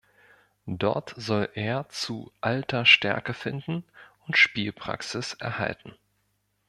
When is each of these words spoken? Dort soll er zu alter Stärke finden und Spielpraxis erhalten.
Dort 0.65 1.13
soll 1.15 1.49
er 1.53 1.87
zu 1.89 2.31
alter 2.41 2.85
Stärke 2.87 3.35
finden 3.35 3.83
und 4.25 4.35
Spielpraxis 4.35 5.35
erhalten. 5.35 5.93